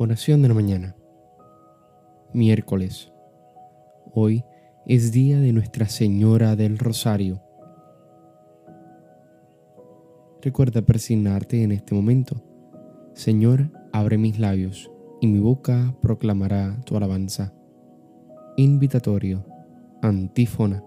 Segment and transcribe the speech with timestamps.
[0.00, 0.94] Oración de la mañana.
[2.32, 3.12] Miércoles.
[4.14, 4.44] Hoy
[4.86, 7.42] es día de Nuestra Señora del Rosario.
[10.40, 12.40] Recuerda persignarte en este momento.
[13.14, 14.88] Señor, abre mis labios
[15.20, 17.52] y mi boca proclamará tu alabanza.
[18.56, 19.44] Invitatorio.
[20.00, 20.84] Antífona.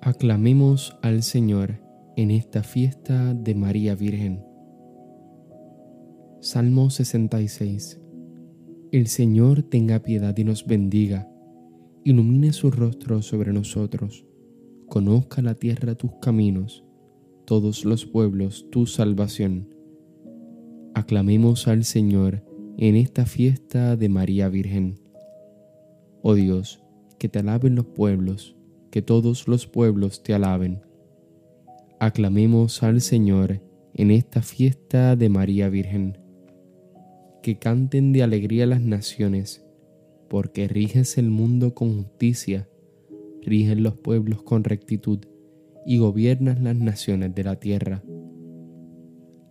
[0.00, 1.80] Aclamemos al Señor
[2.16, 4.51] en esta fiesta de María Virgen.
[6.42, 8.00] Salmo 66.
[8.90, 11.30] El Señor tenga piedad y nos bendiga,
[12.02, 14.26] ilumine su rostro sobre nosotros,
[14.88, 16.84] conozca la tierra tus caminos,
[17.44, 19.72] todos los pueblos tu salvación.
[20.94, 22.42] Aclamemos al Señor
[22.76, 24.98] en esta fiesta de María Virgen.
[26.22, 26.82] Oh Dios,
[27.20, 28.56] que te alaben los pueblos,
[28.90, 30.80] que todos los pueblos te alaben.
[32.00, 33.62] Aclamemos al Señor
[33.94, 36.18] en esta fiesta de María Virgen
[37.42, 39.64] que canten de alegría las naciones,
[40.28, 42.68] porque riges el mundo con justicia,
[43.42, 45.18] riges los pueblos con rectitud
[45.84, 48.02] y gobiernas las naciones de la tierra.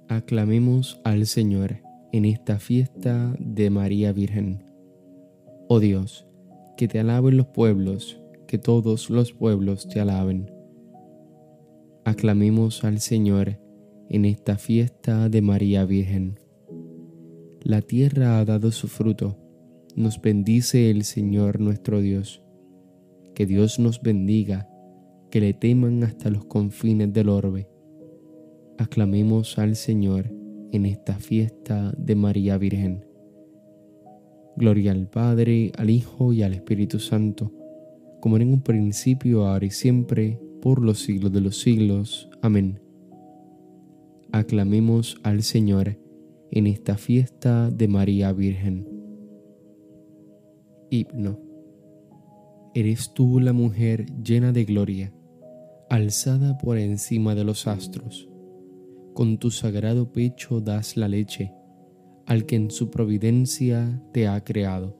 [0.07, 1.77] Aclamemos al Señor
[2.11, 4.63] en esta fiesta de María Virgen.
[5.67, 6.27] Oh Dios,
[6.77, 10.51] que te alaben los pueblos, que todos los pueblos te alaben.
[12.03, 13.59] Aclamemos al Señor
[14.09, 16.40] en esta fiesta de María Virgen.
[17.63, 19.37] La tierra ha dado su fruto.
[19.95, 22.41] Nos bendice el Señor nuestro Dios.
[23.35, 24.67] Que Dios nos bendiga,
[25.29, 27.69] que le teman hasta los confines del orbe.
[28.79, 30.33] Aclamemos al Señor
[30.71, 33.05] en esta fiesta de María Virgen.
[34.57, 37.53] Gloria al Padre, al Hijo y al Espíritu Santo,
[38.21, 42.27] como en un principio, ahora y siempre, por los siglos de los siglos.
[42.41, 42.79] Amén.
[44.31, 46.00] Aclamemos al Señor
[46.51, 48.85] en esta fiesta de María Virgen.
[50.89, 51.39] Himno.
[52.73, 55.13] Eres tú la mujer llena de gloria,
[55.89, 58.27] alzada por encima de los astros.
[59.13, 61.53] Con tu sagrado pecho das la leche
[62.25, 64.97] al que en su providencia te ha creado.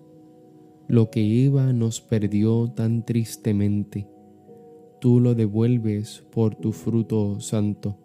[0.87, 4.09] Lo que Eva nos perdió tan tristemente,
[4.99, 8.00] tú lo devuelves por tu fruto santo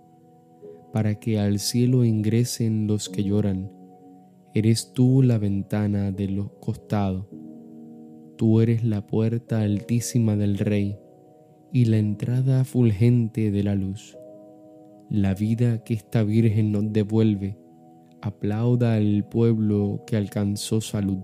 [0.92, 3.70] para que al cielo ingresen los que lloran.
[4.54, 7.26] Eres tú la ventana de los costados.
[8.36, 10.98] Tú eres la puerta altísima del Rey
[11.72, 14.16] y la entrada fulgente de la luz.
[15.10, 17.58] La vida que esta Virgen nos devuelve,
[18.22, 21.18] aplauda al pueblo que alcanzó salud.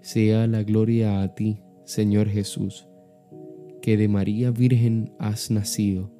[0.00, 2.88] Sea la gloria a ti, Señor Jesús,
[3.82, 6.17] que de María Virgen has nacido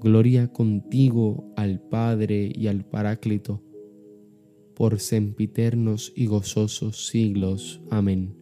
[0.00, 3.62] Gloria contigo al Padre y al Paráclito,
[4.74, 7.82] por sempiternos y gozosos siglos.
[7.90, 8.34] Amén.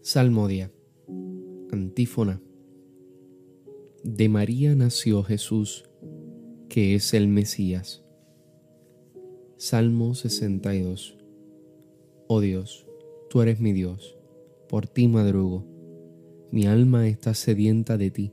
[0.00, 0.72] Salmodia.
[1.70, 2.40] Antífona.
[4.02, 5.84] De María nació Jesús,
[6.68, 8.04] que es el Mesías.
[9.58, 11.18] Salmo 62.
[12.26, 12.86] Oh Dios,
[13.28, 14.16] tú eres mi Dios,
[14.68, 15.66] por ti madrugo,
[16.50, 18.32] mi alma está sedienta de ti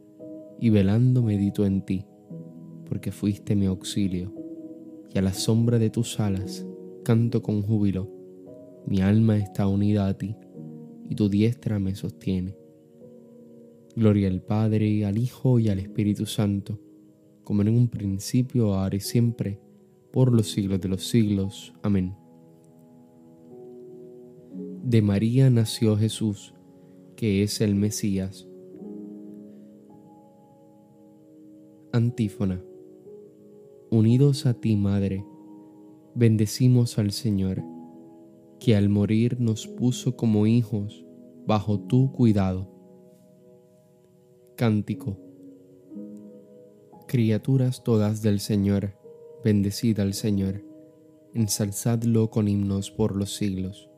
[0.61, 2.05] y velando medito en ti,
[2.87, 4.31] porque fuiste mi auxilio,
[5.11, 6.65] y a la sombra de tus alas
[7.03, 8.09] canto con júbilo.
[8.85, 10.35] Mi alma está unida a ti,
[11.09, 12.55] y tu diestra me sostiene.
[13.95, 16.79] Gloria al Padre, al Hijo y al Espíritu Santo,
[17.43, 19.59] como en un principio, ahora y siempre,
[20.13, 21.73] por los siglos de los siglos.
[21.81, 22.15] Amén.
[24.83, 26.53] De María nació Jesús,
[27.15, 28.47] que es el Mesías
[31.93, 32.63] Antífona.
[33.89, 35.25] Unidos a ti, Madre,
[36.15, 37.65] bendecimos al Señor,
[38.61, 41.05] que al morir nos puso como hijos
[41.45, 42.71] bajo tu cuidado.
[44.55, 45.19] Cántico.
[47.09, 48.97] Criaturas todas del Señor,
[49.43, 50.63] bendecida al Señor,
[51.33, 53.89] ensalzadlo con himnos por los siglos.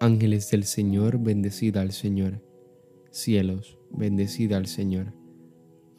[0.00, 2.40] Ángeles del Señor, bendecida al Señor.
[3.10, 5.21] Cielos, bendecida al Señor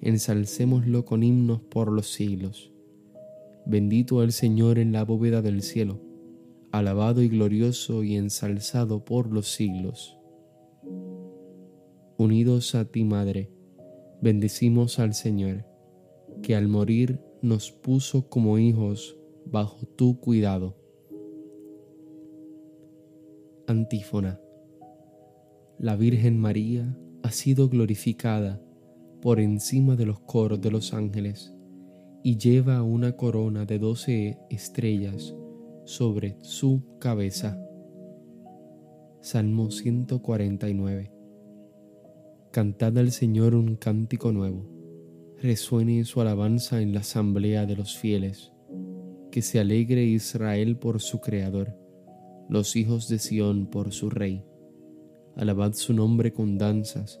[0.00, 2.72] Ensalcémoslo con himnos por los siglos.
[3.66, 6.00] Bendito el Señor en la bóveda del cielo
[6.72, 10.16] alabado y glorioso y ensalzado por los siglos.
[12.16, 13.50] Unidos a ti, Madre,
[14.20, 15.64] bendecimos al Señor,
[16.42, 19.16] que al morir nos puso como hijos
[19.46, 20.76] bajo tu cuidado.
[23.66, 24.40] Antífona.
[25.78, 28.62] La Virgen María ha sido glorificada
[29.20, 31.54] por encima de los coros de los ángeles
[32.22, 35.34] y lleva una corona de doce estrellas
[35.84, 37.58] sobre su cabeza.
[39.20, 41.12] Salmo 149.
[42.52, 44.68] Cantad al Señor un cántico nuevo.
[45.38, 48.52] Resuene su alabanza en la asamblea de los fieles.
[49.30, 51.76] Que se alegre Israel por su Creador,
[52.48, 54.44] los hijos de Sión por su Rey.
[55.36, 57.20] Alabad su nombre con danzas,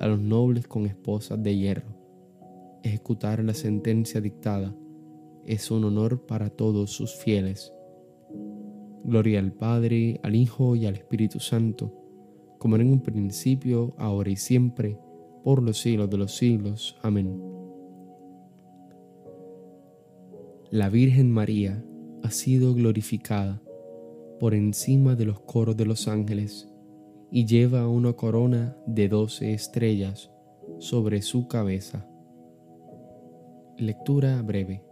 [0.00, 1.96] a los nobles con esposas de hierro,
[2.82, 4.74] ejecutar la sentencia dictada
[5.46, 7.72] es un honor para todos sus fieles.
[9.04, 11.92] Gloria al Padre, al Hijo y al Espíritu Santo,
[12.58, 14.98] como en un principio, ahora y siempre,
[15.42, 16.96] por los siglos de los siglos.
[17.02, 17.42] Amén.
[20.70, 21.84] La Virgen María
[22.22, 23.60] ha sido glorificada
[24.38, 26.71] por encima de los coros de los ángeles
[27.32, 30.30] y lleva una corona de doce estrellas
[30.78, 32.06] sobre su cabeza.
[33.76, 34.84] Lectura breve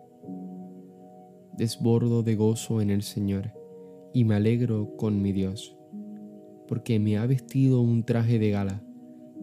[1.60, 3.52] desbordo de gozo en el Señor
[4.14, 5.76] y me alegro con mi Dios,
[6.66, 8.82] porque me ha vestido un traje de gala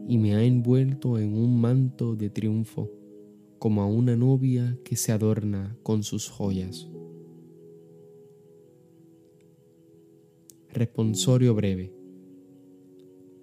[0.08, 2.90] y me ha envuelto en un manto de triunfo,
[3.60, 6.90] como a una novia que se adorna con sus joyas.
[10.70, 11.97] Responsorio breve.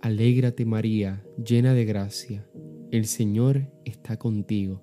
[0.04, 2.46] Alégrate María, llena de gracia,
[2.90, 4.82] el Señor está contigo.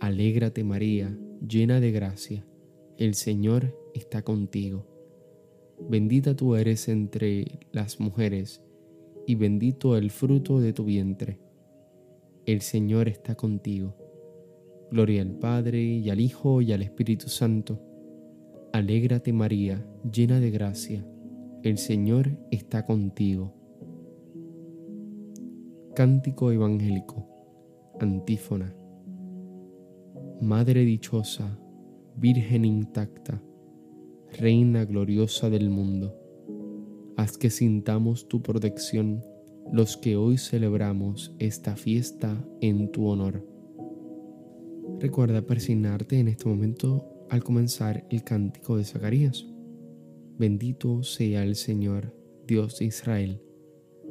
[0.00, 2.44] Alégrate María, llena de gracia,
[2.98, 4.86] el Señor está contigo.
[5.88, 8.62] Bendita tú eres entre las mujeres,
[9.26, 11.40] y bendito el fruto de tu vientre.
[12.44, 13.96] El Señor está contigo.
[14.90, 17.80] Gloria al Padre, y al Hijo, y al Espíritu Santo.
[18.74, 21.02] Alégrate María, llena de gracia,
[21.62, 23.61] el Señor está contigo.
[25.94, 27.28] Cántico Evangélico,
[28.00, 28.74] antífona.
[30.40, 31.58] Madre dichosa,
[32.16, 33.42] Virgen intacta,
[34.38, 36.16] Reina gloriosa del mundo,
[37.18, 39.22] haz que sintamos tu protección
[39.70, 43.46] los que hoy celebramos esta fiesta en tu honor.
[44.98, 49.44] Recuerda persignarte en este momento al comenzar el cántico de Zacarías.
[50.38, 53.42] Bendito sea el Señor, Dios de Israel,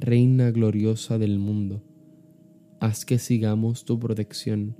[0.00, 1.82] Reina gloriosa del mundo,
[2.80, 4.76] haz que sigamos tu protección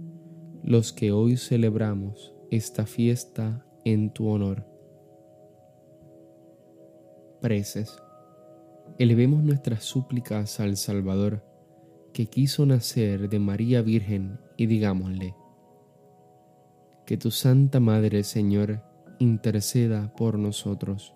[0.63, 4.65] los que hoy celebramos esta fiesta en tu honor.
[7.41, 8.01] Preces.
[8.99, 11.45] Elevemos nuestras súplicas al Salvador,
[12.13, 15.35] que quiso nacer de María Virgen, y digámosle,
[17.07, 18.83] que tu Santa Madre, Señor,
[19.19, 21.15] interceda por nosotros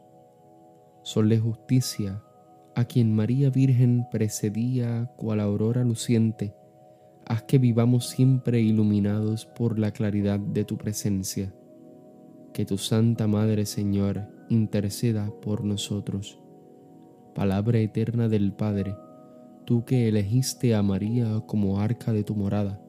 [1.05, 2.23] Sol justicia,
[2.75, 6.55] a quien María Virgen precedía cual aurora luciente,
[7.27, 11.55] haz que vivamos siempre iluminados por la claridad de tu presencia.
[12.53, 16.39] Que tu Santa Madre Señor interceda por nosotros.
[17.35, 18.95] Palabra eterna del Padre,
[19.65, 22.81] tú que elegiste a María como arca de tu morada,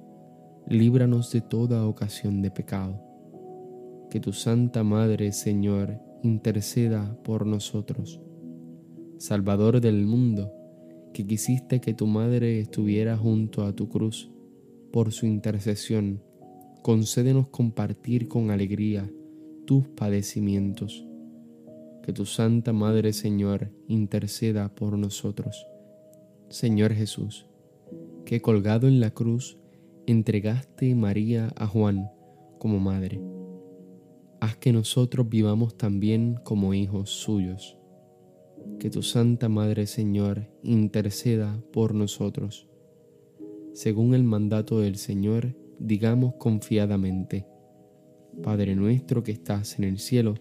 [0.67, 3.01] líbranos de toda ocasión de pecado.
[4.09, 8.21] Que tu Santa Madre Señor interceda por nosotros.
[9.17, 10.51] Salvador del mundo,
[11.13, 14.31] que quisiste que tu madre estuviera junto a tu cruz,
[14.91, 16.21] por su intercesión,
[16.81, 19.09] concédenos compartir con alegría
[19.65, 21.05] tus padecimientos.
[22.03, 25.65] Que tu Santa Madre Señor interceda por nosotros.
[26.49, 27.47] Señor Jesús,
[28.25, 29.57] que colgado en la cruz
[30.05, 32.09] entregaste María a Juan
[32.59, 33.21] como madre
[34.43, 37.77] haz que nosotros vivamos también como hijos suyos.
[38.79, 42.67] Que tu Santa Madre Señor interceda por nosotros.
[43.73, 47.45] Según el mandato del Señor, digamos confiadamente,
[48.41, 50.35] Padre nuestro que estás en el cielo,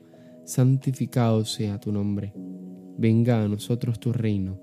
[0.44, 2.32] santificado sea tu nombre.
[2.98, 4.60] Venga a nosotros tu reino.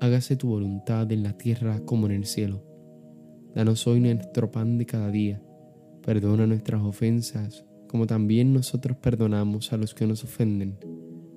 [0.00, 2.62] Hágase tu voluntad en la tierra como en el cielo.
[3.54, 5.42] Danos hoy nuestro pan de cada día.
[6.02, 10.78] Perdona nuestras ofensas como también nosotros perdonamos a los que nos ofenden.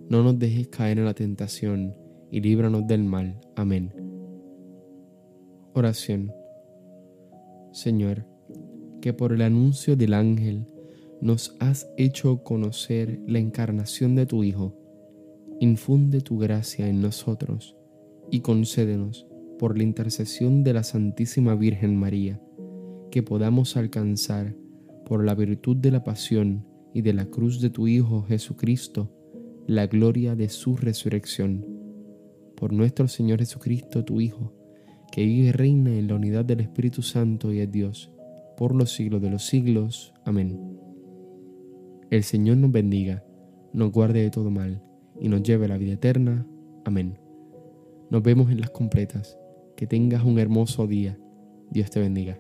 [0.09, 1.95] No nos dejes caer en la tentación
[2.31, 3.39] y líbranos del mal.
[3.55, 3.93] Amén.
[5.73, 6.33] Oración.
[7.71, 8.25] Señor,
[9.01, 10.65] que por el anuncio del ángel
[11.21, 14.75] nos has hecho conocer la encarnación de tu Hijo,
[15.59, 17.75] infunde tu gracia en nosotros
[18.31, 19.27] y concédenos,
[19.59, 22.41] por la intercesión de la Santísima Virgen María,
[23.11, 24.55] que podamos alcanzar
[25.05, 29.11] por la virtud de la pasión y de la cruz de tu Hijo Jesucristo,
[29.69, 31.63] la gloria de su resurrección.
[32.57, 34.51] Por nuestro Señor Jesucristo, tu Hijo,
[35.11, 38.11] que vive y reina en la unidad del Espíritu Santo y es Dios,
[38.57, 40.11] por los siglos de los siglos.
[40.25, 40.59] Amén.
[42.09, 43.23] El Señor nos bendiga,
[43.71, 44.81] nos guarde de todo mal
[45.19, 46.47] y nos lleve a la vida eterna.
[46.83, 47.19] Amén.
[48.09, 49.37] Nos vemos en las completas.
[49.77, 51.19] Que tengas un hermoso día.
[51.69, 52.39] Dios te bendiga.